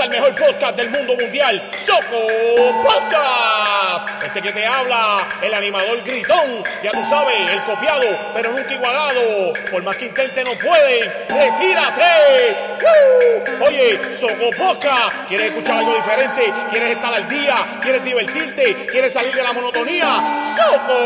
al 0.00 0.08
mejor 0.08 0.34
podcast 0.34 0.76
del 0.76 0.88
mundo 0.88 1.14
mundial, 1.14 1.70
Soco 1.84 2.82
Podcast. 2.82 4.24
Este 4.24 4.40
que 4.40 4.52
te 4.52 4.64
habla, 4.64 5.28
el 5.42 5.52
animador 5.52 6.02
gritón, 6.02 6.62
ya 6.82 6.90
tú 6.90 7.04
sabes, 7.08 7.38
el 7.50 7.62
copiado, 7.64 8.06
pero 8.34 8.50
nunca 8.50 8.72
igualado. 8.72 9.52
Por 9.70 9.82
más 9.82 9.96
que 9.96 10.06
intente 10.06 10.42
no 10.42 10.52
pueden, 10.52 11.12
retírate. 11.28 12.49
Oye, 13.62 14.16
Soco 14.16 14.48
Podcast, 14.56 15.28
¿quieres 15.28 15.48
escuchar 15.48 15.78
algo 15.78 15.94
diferente? 15.94 16.50
¿Quieres 16.70 16.92
estar 16.92 17.12
al 17.12 17.28
día? 17.28 17.56
¿Quieres 17.82 18.02
divertirte? 18.02 18.86
¿Quieres 18.86 19.12
salir 19.12 19.34
de 19.34 19.42
la 19.42 19.52
monotonía? 19.52 20.54
Soco 20.56 20.98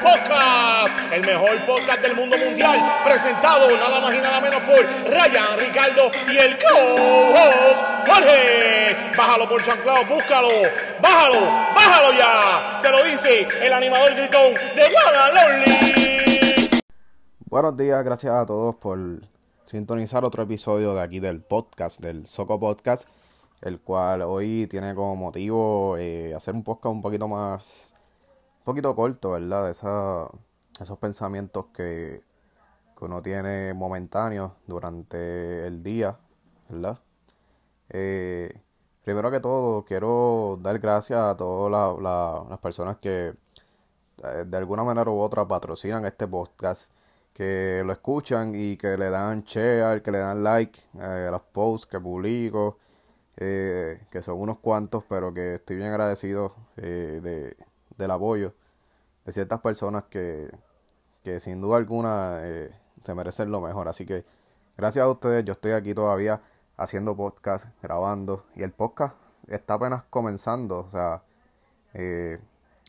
Podcast, 0.00 1.12
el 1.12 1.26
mejor 1.26 1.56
podcast 1.66 2.00
del 2.00 2.14
mundo 2.14 2.36
mundial, 2.38 2.80
presentado 3.04 3.68
nada 3.76 4.00
más 4.00 4.14
y 4.14 4.18
nada 4.18 4.40
menos 4.40 4.60
por 4.62 4.80
Ryan, 5.10 5.58
Ricardo 5.58 6.10
y 6.32 6.36
el 6.36 6.56
co-host 6.58 8.06
Jorge. 8.06 8.96
Bájalo 9.16 9.48
por 9.48 9.62
San 9.64 9.80
Claudio, 9.80 10.06
búscalo, 10.06 10.48
bájalo, 11.00 11.40
bájalo 11.74 12.12
ya. 12.12 12.80
Te 12.80 12.90
lo 12.90 13.02
dice 13.02 13.48
el 13.60 13.72
animador 13.72 14.14
gritón 14.14 14.54
de 14.54 14.88
Lonely. 15.34 16.70
Buenos 17.46 17.76
días, 17.76 18.04
gracias 18.04 18.32
a 18.32 18.46
todos 18.46 18.76
por 18.76 18.98
sintonizar 19.72 20.22
otro 20.26 20.42
episodio 20.42 20.92
de 20.94 21.00
aquí 21.00 21.18
del 21.18 21.40
podcast, 21.40 21.98
del 21.98 22.26
Soco 22.26 22.60
Podcast, 22.60 23.08
el 23.62 23.80
cual 23.80 24.20
hoy 24.20 24.66
tiene 24.66 24.94
como 24.94 25.16
motivo 25.16 25.96
eh, 25.96 26.34
hacer 26.34 26.52
un 26.54 26.62
podcast 26.62 26.94
un 26.94 27.00
poquito 27.00 27.26
más, 27.26 27.94
un 28.58 28.64
poquito 28.64 28.94
corto, 28.94 29.30
¿verdad? 29.30 29.70
Esa, 29.70 30.28
esos 30.78 30.98
pensamientos 30.98 31.68
que, 31.74 32.22
que 32.98 33.04
uno 33.06 33.22
tiene 33.22 33.72
momentáneos 33.72 34.52
durante 34.66 35.66
el 35.66 35.82
día, 35.82 36.18
¿verdad? 36.68 36.98
Eh, 37.88 38.52
primero 39.04 39.30
que 39.30 39.40
todo, 39.40 39.86
quiero 39.86 40.58
dar 40.60 40.80
gracias 40.80 41.18
a 41.18 41.34
todas 41.34 41.98
las 41.98 42.58
personas 42.58 42.98
que 42.98 43.34
eh, 44.22 44.44
de 44.46 44.56
alguna 44.58 44.84
manera 44.84 45.10
u 45.10 45.18
otra 45.18 45.48
patrocinan 45.48 46.04
este 46.04 46.28
podcast, 46.28 46.92
que 47.32 47.82
lo 47.84 47.92
escuchan 47.92 48.52
y 48.54 48.76
que 48.76 48.96
le 48.96 49.10
dan 49.10 49.42
share, 49.42 50.02
que 50.02 50.10
le 50.10 50.18
dan 50.18 50.42
like 50.44 50.80
eh, 51.00 51.26
a 51.28 51.30
los 51.30 51.42
posts 51.42 51.86
que 51.86 52.00
publico, 52.00 52.78
que 53.34 54.22
son 54.22 54.40
unos 54.40 54.58
cuantos, 54.58 55.04
pero 55.08 55.32
que 55.34 55.54
estoy 55.54 55.76
bien 55.76 55.88
agradecido 55.88 56.54
de, 56.76 57.56
del 57.96 58.10
apoyo 58.10 58.54
de 59.24 59.32
ciertas 59.32 59.60
personas 59.60 60.04
que, 60.04 60.50
que 61.24 61.40
sin 61.40 61.60
duda 61.60 61.78
alguna 61.78 62.40
se 63.02 63.14
merecen 63.14 63.50
lo 63.50 63.60
mejor. 63.60 63.88
Así 63.88 64.06
que 64.06 64.24
gracias 64.76 65.04
a 65.04 65.10
ustedes, 65.10 65.44
yo 65.44 65.52
estoy 65.52 65.72
aquí 65.72 65.94
todavía 65.94 66.40
haciendo 66.76 67.16
podcast, 67.16 67.66
grabando. 67.82 68.44
Y 68.54 68.62
el 68.62 68.72
podcast 68.72 69.16
está 69.46 69.74
apenas 69.74 70.04
comenzando. 70.04 70.80
O 70.80 70.90
sea, 70.90 71.22
eh, 71.94 72.38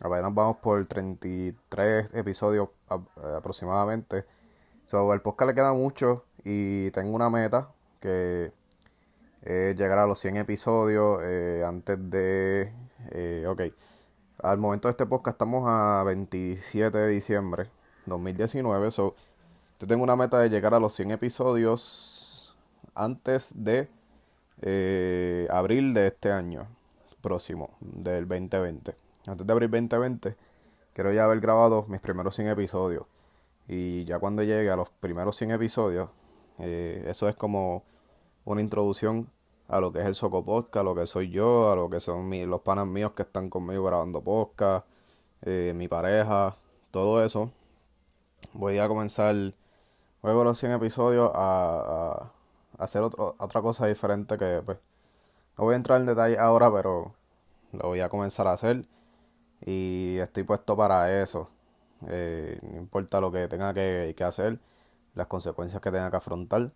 apenas 0.01 0.33
vamos 0.33 0.57
por 0.57 0.85
33 0.85 2.13
episodios 2.13 2.69
aproximadamente. 2.87 4.25
So, 4.85 5.13
el 5.13 5.21
podcast 5.21 5.49
le 5.49 5.55
queda 5.55 5.73
mucho 5.73 6.25
y 6.43 6.91
tengo 6.91 7.15
una 7.15 7.29
meta 7.29 7.69
que 7.99 8.51
es 9.41 9.75
llegar 9.75 9.99
a 9.99 10.07
los 10.07 10.19
100 10.19 10.37
episodios 10.37 11.19
eh, 11.23 11.63
antes 11.65 11.97
de... 12.09 12.73
Eh, 13.11 13.45
ok, 13.47 13.61
al 14.41 14.57
momento 14.57 14.87
de 14.87 14.91
este 14.91 15.05
podcast 15.05 15.35
estamos 15.35 15.65
a 15.67 16.03
27 16.05 16.97
de 16.97 17.07
diciembre 17.09 17.69
2019. 18.05 18.91
So, 18.91 19.15
yo 19.79 19.87
tengo 19.87 20.03
una 20.03 20.15
meta 20.15 20.39
de 20.39 20.49
llegar 20.49 20.73
a 20.73 20.79
los 20.79 20.93
100 20.93 21.11
episodios 21.11 22.55
antes 22.95 23.51
de 23.55 23.89
eh, 24.61 25.47
abril 25.49 25.93
de 25.93 26.07
este 26.07 26.31
año 26.31 26.67
próximo, 27.21 27.71
del 27.79 28.27
2020. 28.27 29.02
Antes 29.25 29.47
de 29.47 29.53
abril 29.53 29.71
2020, 29.71 30.35
quiero 30.93 31.13
ya 31.13 31.23
haber 31.23 31.39
grabado 31.39 31.85
mis 31.87 32.01
primeros 32.01 32.35
100 32.35 32.49
episodios. 32.49 33.05
Y 33.67 34.03
ya 34.03 34.19
cuando 34.19 34.43
llegue 34.43 34.69
a 34.69 34.75
los 34.75 34.89
primeros 34.89 35.37
100 35.37 35.51
episodios, 35.51 36.09
eh, 36.59 37.05
eso 37.07 37.29
es 37.29 37.35
como 37.35 37.83
una 38.43 38.61
introducción 38.61 39.29
a 39.69 39.79
lo 39.79 39.93
que 39.93 39.99
es 39.99 40.05
el 40.05 40.15
Soco 40.15 40.43
Podcast, 40.43 40.77
a 40.77 40.83
lo 40.83 40.93
que 40.93 41.07
soy 41.07 41.29
yo, 41.29 41.71
a 41.71 41.75
lo 41.75 41.89
que 41.89 42.01
son 42.01 42.29
los 42.49 42.61
panas 42.61 42.85
míos 42.85 43.13
que 43.15 43.23
están 43.23 43.49
conmigo 43.49 43.85
grabando 43.85 44.21
podcast, 44.21 44.85
eh, 45.43 45.71
mi 45.73 45.87
pareja, 45.87 46.57
todo 46.91 47.23
eso. 47.23 47.49
Voy 48.51 48.77
a 48.79 48.89
comenzar 48.89 49.35
luego 50.21 50.43
los 50.43 50.57
100 50.57 50.73
episodios 50.73 51.31
a, 51.33 52.31
hacer 52.77 53.03
otra 53.03 53.61
cosa 53.61 53.87
diferente 53.87 54.37
que 54.37 54.61
pues 54.65 54.77
no 55.57 55.65
voy 55.65 55.75
a 55.75 55.77
entrar 55.77 56.01
en 56.01 56.07
detalle 56.07 56.37
ahora, 56.37 56.71
pero 56.73 57.13
lo 57.71 57.87
voy 57.87 58.01
a 58.01 58.09
comenzar 58.09 58.47
a 58.47 58.53
hacer 58.53 58.85
y 59.65 60.17
estoy 60.19 60.43
puesto 60.43 60.75
para 60.77 61.21
eso. 61.21 61.49
Eh, 62.07 62.59
no 62.61 62.77
importa 62.79 63.21
lo 63.21 63.31
que 63.31 63.47
tenga 63.47 63.73
que, 63.73 64.15
hacer, 64.25 64.59
las 65.15 65.27
consecuencias 65.27 65.81
que 65.81 65.91
tenga 65.91 66.11
que 66.11 66.17
afrontar. 66.17 66.71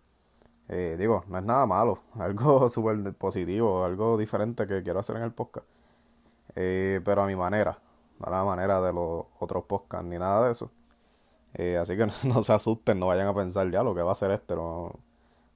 Eh, 0.68 0.96
digo, 0.98 1.24
no 1.28 1.38
es 1.38 1.44
nada 1.44 1.66
malo, 1.66 2.00
algo 2.18 2.68
súper 2.68 3.14
positivo, 3.14 3.84
algo 3.84 4.16
diferente 4.18 4.66
que 4.66 4.82
quiero 4.82 5.00
hacer 5.00 5.16
en 5.16 5.22
el 5.22 5.32
podcast. 5.32 5.66
Eh, 6.56 7.00
pero 7.04 7.22
a 7.22 7.26
mi 7.26 7.36
manera, 7.36 7.78
no 8.18 8.26
a 8.26 8.30
la 8.30 8.44
manera 8.44 8.80
de 8.80 8.92
los 8.92 9.26
otros 9.38 9.64
podcasts 9.64 10.06
ni 10.06 10.18
nada 10.18 10.46
de 10.46 10.52
eso. 10.52 10.70
Eh, 11.54 11.76
así 11.78 11.96
que 11.96 12.06
no, 12.24 12.42
se 12.42 12.52
asusten, 12.52 12.98
no 12.98 13.08
vayan 13.08 13.28
a 13.28 13.34
pensar 13.34 13.70
ya 13.70 13.82
lo 13.82 13.94
que 13.94 14.02
va 14.02 14.10
a 14.10 14.12
hacer 14.12 14.30
este. 14.32 14.54
No, 14.56 14.92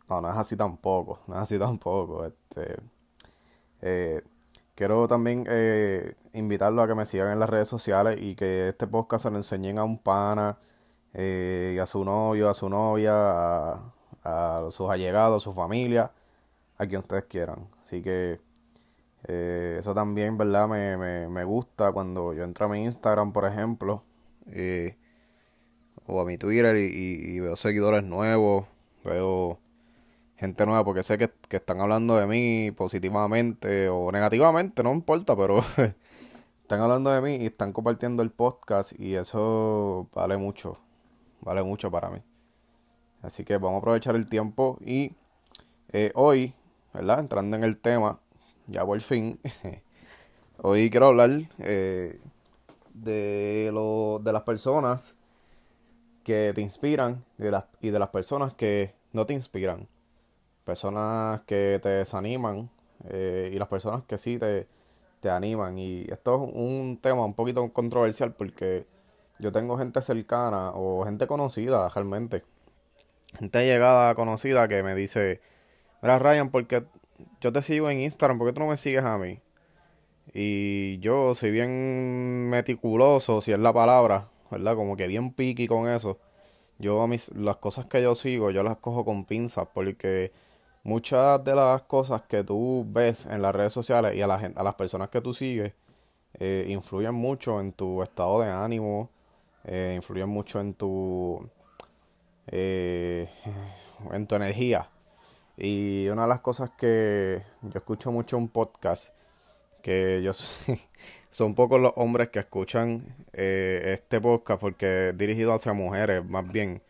no, 0.08 0.30
es 0.30 0.36
así 0.36 0.56
tampoco. 0.56 1.20
No 1.26 1.34
es 1.36 1.40
así 1.40 1.58
tampoco. 1.58 2.24
Este, 2.26 2.76
quiero 4.74 5.08
también 5.08 5.46
eh, 5.48 6.14
invitarlo 6.32 6.82
a 6.82 6.88
que 6.88 6.94
me 6.94 7.06
sigan 7.06 7.32
en 7.32 7.38
las 7.38 7.50
redes 7.50 7.68
sociales 7.68 8.18
y 8.20 8.34
que 8.34 8.70
este 8.70 8.86
podcast 8.86 9.24
se 9.24 9.30
lo 9.30 9.36
enseñen 9.36 9.78
a 9.78 9.84
un 9.84 9.98
pana, 9.98 10.58
y 11.14 11.78
a 11.78 11.86
su 11.86 12.04
novio, 12.04 12.48
a 12.48 12.54
su 12.54 12.70
novia, 12.70 13.12
a, 13.12 13.92
a 14.24 14.70
sus 14.70 14.88
allegados, 14.88 15.42
a 15.42 15.44
su 15.44 15.52
familia, 15.52 16.12
a 16.78 16.86
quien 16.86 17.02
ustedes 17.02 17.24
quieran. 17.24 17.68
Así 17.82 18.02
que 18.02 18.40
eso 19.28 19.94
también, 19.94 20.38
¿verdad? 20.38 20.68
Me, 20.68 20.96
me, 20.96 21.28
me, 21.28 21.44
gusta 21.44 21.92
cuando 21.92 22.32
yo 22.32 22.44
entro 22.44 22.66
a 22.66 22.68
mi 22.70 22.82
Instagram, 22.84 23.32
por 23.32 23.44
ejemplo. 23.44 24.02
Eh, 24.50 24.96
o 26.06 26.20
a 26.20 26.24
mi 26.24 26.38
Twitter 26.38 26.76
y, 26.76 27.40
veo 27.40 27.56
seguidores 27.56 28.04
nuevos, 28.04 28.66
veo 29.04 29.58
gente 30.42 30.66
nueva 30.66 30.84
porque 30.84 31.04
sé 31.04 31.18
que, 31.18 31.30
están 31.50 31.80
hablando 31.80 32.16
de 32.16 32.26
mí 32.26 32.72
positivamente 32.72 33.88
o 33.88 34.10
negativamente, 34.10 34.82
no 34.82 34.92
importa, 34.92 35.36
pero 35.36 35.60
están 36.62 36.80
hablando 36.80 37.10
de 37.10 37.20
mí 37.20 37.36
y 37.44 37.46
están 37.46 37.72
compartiendo 37.72 38.24
el 38.24 38.32
podcast 38.32 38.92
y 38.98 39.14
eso 39.14 40.08
vale 40.12 40.36
mucho, 40.36 40.80
vale 41.42 41.62
mucho 41.62 41.92
para 41.92 42.10
mí. 42.10 42.18
Así 43.22 43.44
que 43.44 43.56
vamos 43.56 43.76
a 43.76 43.78
aprovechar 43.78 44.16
el 44.16 44.28
tiempo 44.28 44.78
y 44.84 45.12
eh, 45.92 46.10
hoy, 46.16 46.54
¿verdad? 46.92 47.20
Entrando 47.20 47.56
en 47.56 47.62
el 47.62 47.78
tema, 47.78 48.18
ya 48.66 48.84
por 48.84 49.00
fin, 49.00 49.38
hoy 50.60 50.90
quiero 50.90 51.06
hablar 51.06 51.30
eh, 51.58 52.18
de, 52.94 53.70
lo, 53.72 54.18
de 54.18 54.32
las 54.32 54.42
personas 54.42 55.16
que 56.24 56.50
te 56.52 56.60
inspiran 56.62 57.24
de, 57.38 57.52
las, 57.52 57.64
y 57.80 57.90
de 57.90 57.98
las 58.00 58.08
personas 58.08 58.54
que 58.54 58.92
no 59.12 59.24
te 59.24 59.34
inspiran. 59.34 59.86
Personas 60.72 61.42
que 61.42 61.78
te 61.82 61.90
desaniman 61.90 62.70
eh, 63.10 63.50
y 63.52 63.58
las 63.58 63.68
personas 63.68 64.04
que 64.04 64.16
sí 64.16 64.38
te, 64.38 64.66
te 65.20 65.28
animan. 65.28 65.76
Y 65.76 66.06
esto 66.08 66.46
es 66.46 66.50
un 66.54 66.98
tema 66.98 67.26
un 67.26 67.34
poquito 67.34 67.70
controversial 67.74 68.32
porque 68.32 68.86
yo 69.38 69.52
tengo 69.52 69.76
gente 69.76 70.00
cercana 70.00 70.70
o 70.74 71.04
gente 71.04 71.26
conocida 71.26 71.86
realmente. 71.90 72.42
Gente 73.38 73.66
llegada 73.66 74.14
conocida 74.14 74.66
que 74.66 74.82
me 74.82 74.94
dice, 74.94 75.42
mira 76.00 76.18
Ryan, 76.18 76.50
porque 76.50 76.84
yo 77.42 77.52
te 77.52 77.60
sigo 77.60 77.90
en 77.90 78.00
Instagram, 78.00 78.38
¿por 78.38 78.46
qué 78.46 78.54
tú 78.54 78.60
no 78.60 78.68
me 78.68 78.78
sigues 78.78 79.04
a 79.04 79.18
mí? 79.18 79.40
Y 80.32 80.98
yo 81.00 81.34
soy 81.34 81.50
bien 81.50 82.48
meticuloso, 82.48 83.42
si 83.42 83.52
es 83.52 83.58
la 83.58 83.74
palabra, 83.74 84.30
¿verdad? 84.50 84.74
Como 84.74 84.96
que 84.96 85.06
bien 85.06 85.34
piqui 85.34 85.66
con 85.66 85.86
eso. 85.86 86.18
Yo, 86.78 87.06
mis, 87.06 87.30
las 87.34 87.56
cosas 87.56 87.84
que 87.84 88.02
yo 88.02 88.14
sigo, 88.14 88.50
yo 88.50 88.62
las 88.62 88.78
cojo 88.78 89.04
con 89.04 89.26
pinzas 89.26 89.68
porque 89.74 90.32
muchas 90.82 91.42
de 91.44 91.54
las 91.54 91.82
cosas 91.82 92.22
que 92.22 92.44
tú 92.44 92.84
ves 92.88 93.26
en 93.26 93.42
las 93.42 93.54
redes 93.54 93.72
sociales 93.72 94.14
y 94.16 94.22
a, 94.22 94.26
la, 94.26 94.34
a 94.54 94.62
las 94.62 94.74
personas 94.74 95.08
que 95.08 95.20
tú 95.20 95.32
sigues 95.34 95.72
eh, 96.38 96.66
influyen 96.68 97.14
mucho 97.14 97.60
en 97.60 97.72
tu 97.72 98.02
estado 98.02 98.40
de 98.40 98.50
ánimo, 98.50 99.10
eh, 99.64 99.92
influyen 99.96 100.28
mucho 100.28 100.60
en 100.60 100.74
tu, 100.74 101.48
eh, 102.46 103.28
en 104.12 104.26
tu 104.26 104.34
energía. 104.34 104.88
Y 105.56 106.08
una 106.08 106.22
de 106.22 106.28
las 106.28 106.40
cosas 106.40 106.70
que 106.70 107.42
yo 107.62 107.78
escucho 107.78 108.10
mucho 108.10 108.38
un 108.38 108.48
podcast 108.48 109.14
que 109.82 110.22
yo 110.22 110.32
son 111.30 111.54
pocos 111.54 111.80
los 111.80 111.92
hombres 111.96 112.30
que 112.30 112.38
escuchan 112.38 113.14
este 113.32 114.20
podcast 114.20 114.60
porque 114.60 115.08
es 115.10 115.18
dirigido 115.18 115.52
hacia 115.52 115.72
mujeres 115.74 116.24
más 116.24 116.50
bien. 116.50 116.82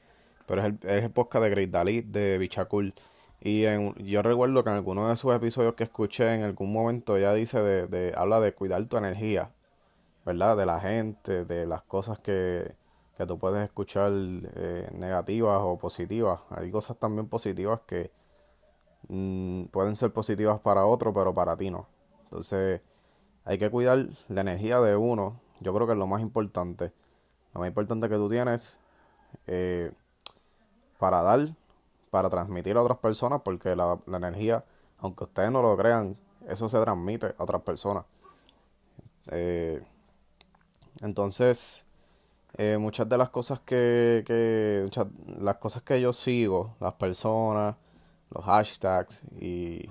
Pero 0.46 0.62
es 0.62 0.68
el, 0.68 0.78
es 0.82 1.04
el 1.04 1.10
podcast 1.10 1.44
de 1.44 1.50
Great 1.50 1.70
Dalit 1.70 2.06
de 2.06 2.38
Bichacul. 2.38 2.94
Y 3.44 3.64
en, 3.64 3.94
yo 3.96 4.22
recuerdo 4.22 4.62
que 4.62 4.70
en 4.70 4.76
alguno 4.76 5.08
de 5.08 5.16
sus 5.16 5.34
episodios 5.34 5.74
que 5.74 5.82
escuché 5.84 6.32
en 6.34 6.44
algún 6.44 6.72
momento 6.72 7.16
ella 7.16 7.32
dice 7.34 7.60
de, 7.60 7.88
de 7.88 8.14
habla 8.16 8.38
de 8.38 8.54
cuidar 8.54 8.84
tu 8.86 8.96
energía, 8.96 9.50
¿verdad? 10.24 10.56
De 10.56 10.64
la 10.64 10.78
gente, 10.78 11.44
de 11.44 11.66
las 11.66 11.82
cosas 11.82 12.20
que, 12.20 12.76
que 13.16 13.26
tú 13.26 13.38
puedes 13.38 13.64
escuchar 13.64 14.12
eh, 14.12 14.88
negativas 14.92 15.60
o 15.60 15.76
positivas. 15.76 16.40
Hay 16.50 16.70
cosas 16.70 16.96
también 16.98 17.28
positivas 17.28 17.80
que 17.86 18.12
mm, 19.08 19.64
pueden 19.66 19.96
ser 19.96 20.12
positivas 20.12 20.60
para 20.60 20.86
otro, 20.86 21.12
pero 21.12 21.34
para 21.34 21.56
ti 21.56 21.70
no. 21.70 21.88
Entonces 22.24 22.80
hay 23.44 23.58
que 23.58 23.70
cuidar 23.70 24.06
la 24.28 24.40
energía 24.42 24.80
de 24.80 24.96
uno. 24.96 25.40
Yo 25.60 25.74
creo 25.74 25.86
que 25.86 25.94
es 25.94 25.98
lo 25.98 26.06
más 26.06 26.22
importante. 26.22 26.92
Lo 27.54 27.60
más 27.60 27.68
importante 27.68 28.08
que 28.08 28.16
tú 28.16 28.30
tienes 28.30 28.78
eh, 29.48 29.92
para 30.98 31.22
dar 31.22 31.56
para 32.12 32.28
transmitir 32.28 32.76
a 32.76 32.82
otras 32.82 32.98
personas, 32.98 33.40
porque 33.42 33.74
la, 33.74 33.98
energía, 34.06 34.62
aunque 34.98 35.24
ustedes 35.24 35.50
no 35.50 35.62
lo 35.62 35.74
crean, 35.78 36.14
eso 36.46 36.68
se 36.68 36.78
transmite 36.78 37.28
a 37.38 37.42
otras 37.42 37.62
personas. 37.62 38.04
Eh, 39.28 39.82
entonces, 41.00 41.86
eh, 42.58 42.76
muchas 42.78 43.08
de 43.08 43.16
las 43.16 43.30
cosas 43.30 43.60
que, 43.60 44.24
que 44.26 44.90
las 45.40 45.56
cosas 45.56 45.80
que 45.84 46.02
yo 46.02 46.12
sigo, 46.12 46.76
las 46.80 46.92
personas, 46.92 47.76
los 48.28 48.44
hashtags, 48.44 49.22
y 49.40 49.88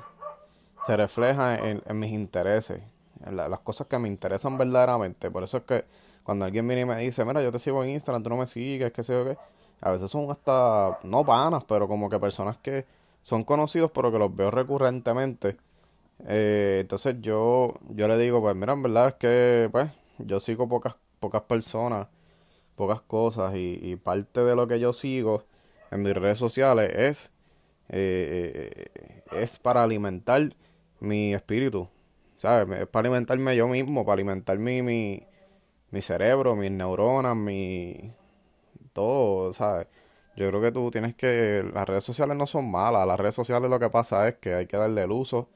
se 0.86 0.96
reflejan 0.96 1.82
en, 1.84 2.00
mis 2.00 2.12
intereses, 2.12 2.84
en 3.26 3.36
las 3.36 3.60
cosas 3.62 3.88
que 3.88 3.98
me 3.98 4.08
interesan 4.08 4.60
verdaderamente. 4.60 5.32
Por 5.32 5.44
eso 5.44 5.58
es 5.58 5.64
que 5.64 5.86
cuando 6.22 6.46
alguien 6.46 6.68
viene 6.68 6.84
y 6.84 6.86
me 6.86 6.98
dice, 6.98 7.26
mira, 7.26 7.42
yo 7.42 7.52
te 7.52 7.58
sigo 7.58 7.84
en 7.84 7.90
Instagram, 7.90 8.22
tú 8.22 8.30
no 8.30 8.38
me 8.38 8.46
sigues, 8.46 8.94
qué 8.94 9.02
sé 9.02 9.14
yo 9.14 9.26
qué 9.26 9.40
a 9.82 9.92
veces 9.92 10.12
son 10.12 10.30
hasta, 10.32 11.00
no 11.04 11.26
panas, 11.26 11.64
pero 11.66 11.88
como 11.88 12.10
que 12.10 12.20
personas 12.20 12.58
que 12.58 12.86
son 13.22 13.44
conocidos, 13.44 13.92
pero 13.92 14.12
que 14.12 14.20
los 14.20 14.36
veo 14.36 14.52
recurrentemente. 14.52 15.58
Eh, 16.28 16.80
entonces 16.82 17.16
yo, 17.22 17.74
yo 17.90 18.08
le 18.08 18.18
digo, 18.18 18.42
pues 18.42 18.56
mira, 18.56 18.74
en 18.74 18.84
verdad 18.84 19.10
es 19.10 19.16
que, 19.16 19.70
pues, 19.72 19.92
yo 20.20 20.40
sigo 20.40 20.70
pocas, 20.70 20.96
pocas 21.20 21.42
personas, 21.44 22.08
pocas 22.76 23.02
cosas, 23.02 23.54
y, 23.56 23.96
parte 23.98 24.42
de 24.44 24.56
lo 24.56 24.68
que 24.68 24.80
yo 24.80 24.94
sigo 24.94 25.46
en 25.92 26.04
mis 26.04 26.14
redes 26.14 26.38
sociales 26.38 26.92
es, 26.96 27.32
eh, 27.90 28.92
es 29.32 29.60
para 29.60 29.84
alimentar 29.84 30.54
mi 31.00 31.34
espíritu, 31.34 31.90
¿sabes? 32.38 32.82
Es 32.82 32.88
para 32.88 33.08
alimentarme 33.08 33.56
yo 33.56 33.68
mismo, 33.68 34.06
para 34.06 34.14
alimentar 34.16 34.58
mi, 34.60 34.82
mi, 34.84 35.24
mi 35.92 36.02
cerebro, 36.02 36.56
mis 36.56 36.72
neuronas, 36.72 37.36
mi, 37.36 38.14
todo, 38.94 39.54
¿sabes? 39.54 39.88
Yo 40.36 40.48
creo 40.50 40.62
que 40.62 40.72
tú 40.72 40.92
tienes 40.92 41.16
que... 41.16 41.64
Las 41.74 41.88
redes 41.88 42.04
sociales 42.04 42.38
no 42.38 42.48
son 42.48 42.70
malas, 42.72 43.08
las 43.08 43.20
redes 43.20 43.36
sociales 43.36 43.70
lo 43.70 43.80
que 43.80 43.90
pasa 43.90 44.28
es 44.28 44.36
que 44.38 44.54
hay 44.56 44.68
que 44.68 44.78
darle 44.78 45.04
el 45.04 45.12
uso, 45.12 45.50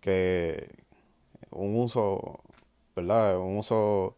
que 0.00 0.70
un 1.50 1.76
uso, 1.80 2.40
¿verdad? 2.96 3.38
Un 3.38 3.58
uso 3.58 4.16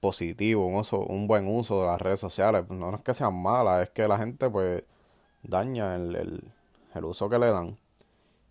positivo, 0.00 0.66
un 0.66 0.76
uso, 0.76 1.00
un 1.00 1.26
buen 1.28 1.46
uso 1.48 1.80
de 1.82 1.86
las 1.88 2.00
redes 2.00 2.20
sociales. 2.20 2.68
No 2.70 2.94
es 2.94 3.02
que 3.02 3.14
sean 3.14 3.34
malas, 3.40 3.84
es 3.84 3.90
que 3.90 4.08
la 4.08 4.18
gente 4.18 4.50
pues 4.50 4.84
daña 5.42 5.94
el, 5.96 6.16
el, 6.16 6.52
el 6.94 7.04
uso 7.04 7.28
que 7.28 7.38
le 7.38 7.46
dan. 7.50 7.78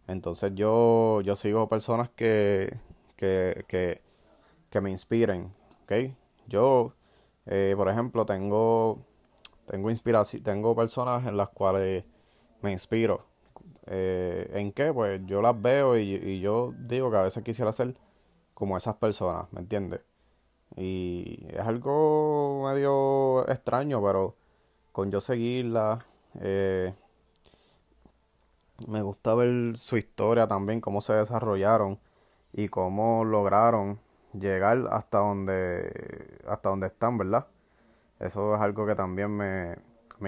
Entonces 0.08 0.52
yo, 0.56 1.22
yo 1.22 1.36
sigo 1.36 1.70
personas 1.70 2.10
que, 2.10 2.78
que, 3.16 3.66
que, 3.68 4.02
que 4.70 4.82
me 4.82 4.92
inspiren, 4.92 5.54
¿ok? 5.84 6.14
Yo 6.48 6.94
eh, 7.46 7.74
por 7.76 7.90
ejemplo, 7.90 8.26
tengo, 8.26 9.00
tengo 9.68 9.90
inspiración, 9.90 10.44
tengo 10.44 10.76
personas 10.76 11.26
en 11.28 11.38
las 11.38 11.50
cuales 11.50 12.04
me 12.62 12.72
inspiro. 12.72 13.26
Eh, 13.88 14.50
¿En 14.54 14.72
qué? 14.72 14.94
Pues 14.94 15.22
yo 15.26 15.42
las 15.42 15.60
veo 15.60 15.98
y, 15.98 16.40
yo 16.40 16.74
digo 16.78 17.12
que 17.12 17.18
a 17.18 17.24
veces 17.24 17.44
quisiera 17.44 17.72
ser 17.72 17.96
como 18.54 18.78
esas 18.78 18.96
personas, 18.96 19.52
¿me 19.52 19.62
entiendes? 19.62 20.02
Y 20.78 21.46
es 21.50 21.60
algo 21.60 22.64
medio 22.66 23.48
extraño, 23.50 24.02
pero 24.02 24.36
con 24.92 25.12
yo 25.12 25.22
seguirla, 25.22 26.06
eh, 26.42 26.94
me 28.88 29.02
gusta 29.02 29.36
ver 29.36 29.78
su 29.78 29.98
historia 29.98 30.48
también, 30.48 30.82
cómo 30.82 31.02
se 31.02 31.14
desarrollaron 31.14 32.00
y 32.54 32.68
cómo 32.70 33.26
lograron 33.26 34.00
llegar 34.34 34.88
hasta 34.92 35.20
donde, 35.20 36.40
hasta 36.48 36.70
donde 36.70 36.88
están, 36.88 37.18
¿verdad? 37.18 37.48
Eso 38.20 38.56
es 38.56 38.62
algo 38.62 38.86
que 38.86 38.96
también 38.96 39.36
me, 39.36 39.78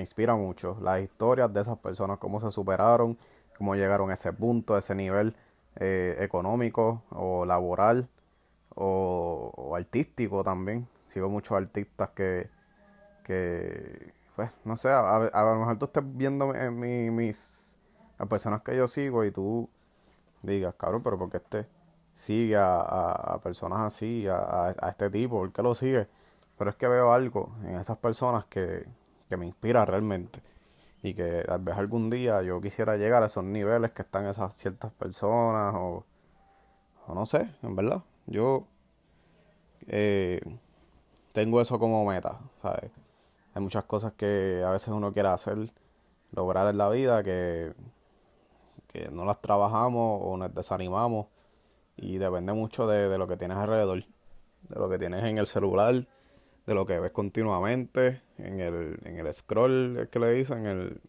inspira 0.02 0.36
mucho. 0.36 0.78
Las 0.82 1.02
historias 1.02 1.54
de 1.54 1.62
esas 1.62 1.78
personas, 1.78 2.18
cómo 2.18 2.40
se 2.40 2.52
superaron, 2.52 3.18
cómo 3.58 3.76
llegaron 3.76 4.10
a 4.10 4.16
ese 4.16 4.34
punto, 4.34 4.76
a 4.76 4.80
ese 4.80 4.96
nivel 4.96 5.36
eh, 5.76 6.18
económico 6.20 7.04
o 7.12 7.46
laboral 7.46 8.10
o, 8.76 9.74
artístico 9.76 10.44
también. 10.44 10.88
Sigo 11.10 11.30
muchos 11.30 11.56
artistas 11.56 12.10
que, 12.16 12.50
que 13.24 14.14
pues, 14.36 14.50
no 14.66 14.76
sé, 14.76 14.90
a, 14.90 15.20
lo 15.32 15.56
mejor 15.60 15.78
tú 15.78 15.86
estés 15.86 16.04
viendo 16.06 16.48
mi, 16.72 17.12
mis, 17.12 17.78
las 18.18 18.28
personas 18.28 18.64
que 18.64 18.76
yo 18.76 18.88
sigo 18.88 19.24
y 19.24 19.32
tú 19.32 19.70
digas, 20.42 20.74
cabrón, 20.76 21.04
pero 21.04 21.20
porque 21.20 21.38
este 21.38 21.68
sigue 22.14 22.56
a, 22.58 23.40
personas 23.44 23.80
así, 23.82 24.28
a, 24.28 24.76
a, 24.80 24.90
este 24.90 25.10
tipo, 25.10 25.40
¿por 25.40 25.52
qué 25.52 25.62
lo 25.64 25.76
sigue? 25.76 26.08
Pero 26.58 26.70
es 26.70 26.76
que 26.76 26.88
veo 26.88 27.14
algo 27.14 27.56
en 27.64 27.76
esas 27.76 27.98
personas 27.98 28.46
que, 28.46 28.86
que 29.30 29.38
me 29.38 29.46
inspira 29.46 29.86
realmente. 29.86 30.42
Y 31.02 31.14
que 31.14 31.44
tal 31.46 31.62
vez 31.62 31.78
algún 31.78 32.10
día 32.10 32.42
yo 32.44 32.62
quisiera 32.62 32.96
llegar 32.96 33.24
a 33.24 33.26
esos 33.26 33.44
niveles 33.44 33.92
que 33.92 34.04
están 34.04 34.26
esas 34.28 34.56
ciertas 34.56 34.92
personas 34.94 35.74
o, 35.76 36.06
o 37.08 37.14
no 37.14 37.26
sé, 37.26 37.50
en 37.62 37.76
verdad. 37.76 38.04
Yo 38.26 38.66
eh, 39.88 40.40
tengo 41.34 41.60
eso 41.60 41.78
como 41.80 42.06
meta, 42.06 42.40
¿sabes? 42.62 42.92
Hay 43.54 43.62
muchas 43.62 43.84
cosas 43.84 44.14
que 44.14 44.64
a 44.66 44.72
veces 44.72 44.90
uno 44.90 45.12
quiere 45.14 45.30
hacer, 45.30 45.72
lograr 46.32 46.68
en 46.70 46.78
la 46.78 46.90
vida 46.90 47.24
que, 47.24 47.74
que 48.88 49.10
no 49.10 49.26
las 49.26 49.42
trabajamos 49.42 50.22
o 50.24 50.38
nos 50.38 50.54
desanimamos 50.56 51.28
y 51.98 52.18
depende 52.18 52.54
mucho 52.54 52.88
de, 52.88 53.10
de 53.10 53.18
lo 53.18 53.28
que 53.28 53.38
tienes 53.38 53.58
alrededor, 53.58 54.04
de 54.70 54.76
lo 54.80 54.90
que 54.90 54.98
tienes 54.98 55.24
en 55.24 55.38
el 55.38 55.48
celular, 55.48 56.08
de 56.66 56.74
lo 56.74 56.86
que 56.86 57.00
ves 57.00 57.12
continuamente, 57.12 58.22
en 58.38 58.60
el, 58.60 59.00
en 59.04 59.18
el 59.18 59.34
scroll 59.34 60.08
que 60.12 60.20
le 60.20 60.32
dicen, 60.32 60.66
el, 60.66 61.02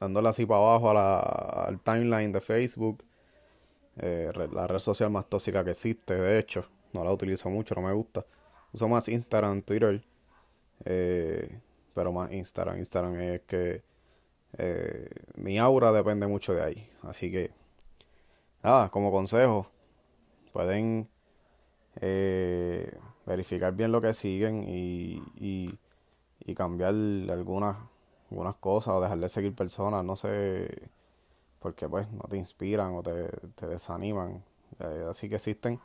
dándole 0.00 0.28
así 0.28 0.46
para 0.46 0.60
abajo 0.60 0.90
a 0.90 0.94
la, 0.94 1.18
al 1.18 1.80
timeline 1.80 2.32
de 2.32 2.40
Facebook, 2.40 3.04
eh, 3.98 4.30
la 4.52 4.66
red 4.66 4.78
social 4.78 5.10
más 5.10 5.28
tóxica 5.28 5.64
que 5.64 5.70
existe, 5.70 6.14
de 6.14 6.38
hecho, 6.38 6.66
no 6.92 7.04
la 7.04 7.12
utilizo 7.12 7.48
mucho, 7.48 7.74
no 7.74 7.82
me 7.82 7.92
gusta. 7.92 8.24
Uso 8.72 8.88
más 8.88 9.08
Instagram, 9.08 9.62
Twitter, 9.62 10.04
eh, 10.84 11.60
pero 11.94 12.12
más 12.12 12.30
Instagram. 12.32 12.78
Instagram 12.78 13.20
es 13.20 13.40
que 13.42 13.82
eh, 14.58 15.08
mi 15.36 15.58
aura 15.58 15.92
depende 15.92 16.26
mucho 16.26 16.54
de 16.54 16.62
ahí. 16.62 16.90
Así 17.02 17.30
que, 17.30 17.50
nada, 18.66 18.88
como 18.88 19.12
consejo, 19.12 19.68
pueden 20.52 21.08
eh, 22.00 22.98
verificar 23.24 23.72
bien 23.72 23.92
lo 23.92 24.00
que 24.00 24.12
siguen 24.12 24.64
y, 24.68 25.22
y, 25.36 25.78
y 26.40 26.54
cambiar 26.56 26.90
algunas, 27.30 27.76
algunas 28.28 28.56
cosas 28.56 28.94
o 28.94 29.00
dejar 29.00 29.18
de 29.18 29.28
seguir 29.28 29.54
personas, 29.54 30.04
no 30.04 30.16
sé, 30.16 30.90
porque 31.60 31.88
pues 31.88 32.10
no 32.10 32.24
te 32.28 32.38
inspiran 32.38 32.94
o 32.96 33.02
te, 33.04 33.28
te 33.54 33.68
desaniman. 33.68 34.42
Eh, 34.80 35.06
así 35.08 35.28
que 35.28 35.36
existen, 35.36 35.80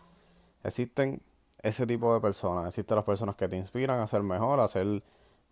existen 0.63 1.21
ese 1.61 1.85
tipo 1.85 2.11
de 2.15 2.19
personas, 2.19 2.67
existen 2.67 2.95
las 2.95 3.05
personas 3.05 3.35
que 3.35 3.47
te 3.47 3.57
inspiran 3.57 3.99
a 3.99 4.07
ser 4.07 4.23
mejor, 4.23 4.59
a, 4.59 4.67
ser, 4.67 5.03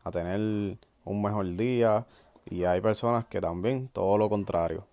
a 0.04 0.10
tener 0.10 0.80
un 1.06 1.22
mejor 1.22 1.46
día 1.56 2.08
y 2.46 2.64
hay 2.64 2.82
personas 2.82 3.26
que 3.26 3.40
también 3.40 3.88
todo 3.90 4.18
lo 4.18 4.30
contrario. 4.30 4.88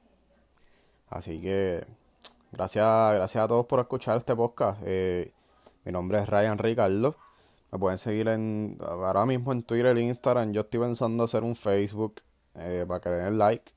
Así 1.09 1.41
que 1.41 1.87
gracias, 2.57 3.15
gracias 3.15 3.45
a 3.45 3.49
todos 3.49 3.67
por 3.67 3.81
escuchar 3.81 4.17
este 4.17 4.35
podcast. 4.35 4.81
Eh, 4.85 5.33
mi 5.85 5.93
nombre 5.93 6.19
es 6.21 6.29
Ryan 6.29 6.59
Ricardo. 6.59 7.15
Me 7.71 7.79
pueden 7.79 7.99
seguir 7.99 8.29
en 8.29 8.79
ahora 8.81 9.27
mismo 9.27 9.53
en 9.53 9.63
Twitter 9.63 9.97
e 9.97 10.01
Instagram. 10.01 10.53
Yo 10.53 10.63
estoy 10.63 10.81
pensando 10.81 11.25
hacer 11.25 11.43
un 11.43 11.55
Facebook 11.55 12.23
eh, 12.55 12.85
para 12.89 13.01
que 13.01 13.11
le 13.11 13.17
den 13.17 13.39
like. 13.39 13.73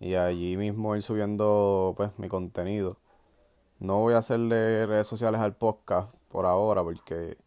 Y 0.00 0.14
allí 0.16 0.56
mismo 0.56 0.96
ir 0.96 1.02
subiendo 1.02 1.94
pues 1.96 2.10
mi 2.18 2.28
contenido. 2.28 2.98
No 3.78 4.00
voy 4.00 4.14
a 4.14 4.18
hacerle 4.18 4.86
redes 4.86 5.06
sociales 5.06 5.40
al 5.40 5.54
podcast 5.54 6.12
por 6.28 6.46
ahora 6.46 6.82
porque 6.82 7.38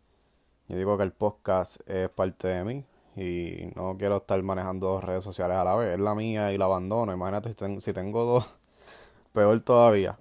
yo 0.67 0.77
digo 0.77 0.97
que 0.97 1.03
el 1.03 1.11
podcast 1.11 1.81
es 1.89 2.09
parte 2.09 2.47
de 2.47 2.63
mí 2.63 2.85
y 3.17 3.71
no 3.75 3.97
quiero 3.97 4.17
estar 4.17 4.41
manejando 4.41 4.87
dos 4.87 5.03
redes 5.03 5.23
sociales 5.23 5.57
a 5.57 5.65
la 5.65 5.75
vez. 5.75 5.95
Es 5.95 5.99
la 5.99 6.15
mía 6.15 6.53
y 6.53 6.57
la 6.57 6.65
abandono. 6.65 7.11
Imagínate 7.11 7.51
si 7.81 7.93
tengo 7.93 8.23
dos, 8.23 8.45
peor 9.33 9.59
todavía. 9.61 10.17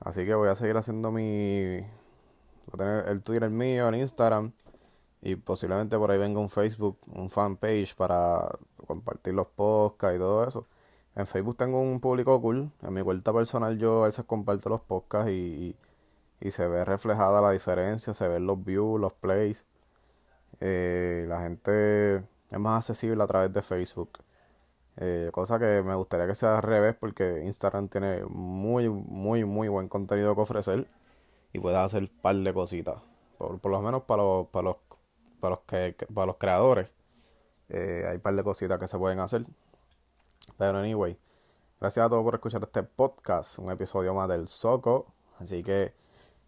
Así 0.00 0.24
que 0.24 0.34
voy 0.34 0.48
a 0.48 0.54
seguir 0.54 0.76
haciendo 0.76 1.10
mi, 1.10 1.80
Voy 2.66 2.74
a 2.74 2.76
tener 2.76 3.08
el 3.08 3.22
Twitter 3.22 3.48
mío, 3.50 3.88
el 3.88 3.96
Instagram 3.96 4.52
y 5.22 5.36
posiblemente 5.36 5.96
por 5.98 6.10
ahí 6.10 6.18
venga 6.18 6.40
un 6.40 6.50
Facebook, 6.50 6.98
un 7.06 7.30
fanpage 7.30 7.94
para 7.96 8.48
compartir 8.86 9.34
los 9.34 9.46
podcasts 9.48 10.16
y 10.16 10.18
todo 10.18 10.46
eso. 10.46 10.66
En 11.14 11.26
Facebook 11.26 11.56
tengo 11.56 11.80
un 11.80 12.00
público 12.00 12.40
cool. 12.40 12.70
En 12.82 12.92
mi 12.92 13.02
cuenta 13.02 13.32
personal 13.32 13.78
yo 13.78 14.02
a 14.02 14.06
veces 14.06 14.24
comparto 14.24 14.68
los 14.68 14.80
podcasts 14.82 15.30
y, 15.30 15.76
y, 16.40 16.50
se 16.50 16.66
ve 16.68 16.84
reflejada 16.84 17.40
la 17.40 17.52
diferencia, 17.52 18.14
se 18.14 18.28
ven 18.28 18.46
los 18.46 18.62
views, 18.64 19.00
los 19.00 19.12
plays. 19.14 19.64
Eh, 20.60 21.26
la 21.28 21.42
gente 21.42 22.16
es 22.50 22.58
más 22.58 22.88
accesible 22.88 23.22
a 23.22 23.26
través 23.26 23.52
de 23.52 23.62
Facebook. 23.62 24.10
Eh, 24.98 25.28
cosa 25.32 25.58
que 25.58 25.82
me 25.82 25.94
gustaría 25.94 26.26
que 26.26 26.34
sea 26.34 26.56
al 26.56 26.62
revés 26.62 26.96
porque 26.98 27.42
Instagram 27.44 27.88
tiene 27.88 28.24
muy, 28.24 28.88
muy, 28.88 29.44
muy 29.44 29.68
buen 29.68 29.88
contenido 29.88 30.34
que 30.34 30.40
ofrecer 30.40 30.88
y 31.52 31.58
puedes 31.58 31.78
hacer 31.78 32.04
un 32.04 32.20
par 32.22 32.36
de 32.36 32.54
cositas. 32.54 32.96
Por, 33.38 33.58
por 33.60 33.72
lo 33.72 33.82
menos 33.82 34.04
para 34.04 34.22
los, 34.22 34.48
para 34.48 34.64
los, 34.64 34.76
para 35.40 35.56
los, 35.56 35.60
que, 35.66 36.06
para 36.12 36.26
los 36.26 36.36
creadores. 36.36 36.90
Eh, 37.68 38.04
hay 38.08 38.16
un 38.16 38.22
par 38.22 38.34
de 38.36 38.44
cositas 38.44 38.78
que 38.78 38.88
se 38.88 38.98
pueden 38.98 39.20
hacer. 39.20 39.44
Pero 40.58 40.78
anyway, 40.78 41.18
gracias 41.80 42.06
a 42.06 42.08
todos 42.08 42.24
por 42.24 42.34
escuchar 42.34 42.62
este 42.62 42.82
podcast, 42.82 43.58
un 43.58 43.70
episodio 43.70 44.14
más 44.14 44.28
del 44.28 44.48
Soco. 44.48 45.12
Así 45.38 45.62
que 45.62 45.92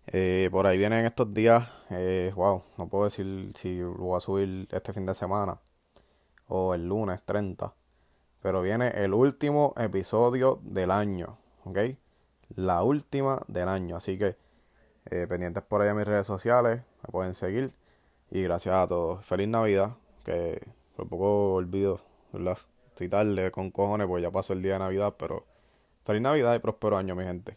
eh, 0.07 0.49
por 0.51 0.67
ahí 0.67 0.79
vienen 0.79 1.05
estos 1.05 1.33
días. 1.35 1.69
wow, 2.35 2.63
no 2.79 2.89
puedo 2.89 3.05
decir 3.05 3.53
si 3.55 3.79
lo 3.79 3.93
voy 3.95 4.17
a 4.17 4.21
subir 4.21 4.69
este 4.71 4.93
fin 4.95 5.05
de 5.05 5.15
semana 5.15 5.61
o 6.49 6.75
el 6.75 6.87
lunes 6.89 7.23
30. 7.25 7.75
Pero 8.43 8.63
viene 8.63 8.89
el 8.91 9.15
último 9.15 9.75
episodio 9.77 10.61
del 10.63 10.91
año, 10.91 11.39
¿ok? 11.65 11.79
La 12.55 12.83
última 12.83 13.43
del 13.49 13.69
año. 13.69 13.97
Así 13.97 14.19
que 14.19 14.37
eh, 15.11 15.27
pendientes 15.29 15.63
por 15.63 15.83
ahí 15.83 15.89
a 15.89 15.95
mis 15.95 16.07
redes 16.07 16.27
sociales, 16.27 16.83
me 17.03 17.11
pueden 17.11 17.35
seguir. 17.35 17.73
Y 18.31 18.43
gracias 18.43 18.75
a 18.75 18.87
todos. 18.87 19.25
Feliz 19.25 19.49
Navidad, 19.49 19.97
que 20.25 20.61
por 20.97 21.09
poco 21.09 21.55
olvido, 21.55 22.01
¿verdad? 22.33 22.59
Estoy 22.89 23.09
tarde 23.09 23.51
con 23.51 23.71
cojones, 23.71 24.07
pues 24.07 24.23
ya 24.23 24.31
pasó 24.31 24.53
el 24.53 24.63
día 24.63 24.75
de 24.75 24.79
Navidad, 24.81 25.15
pero 25.19 25.47
feliz 26.05 26.23
Navidad 26.23 26.55
y 26.55 26.59
próspero 26.59 26.97
año, 26.97 27.15
mi 27.15 27.25
gente. 27.25 27.57